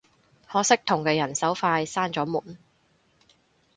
[0.47, 2.57] 可惜同嘅人手快閂咗門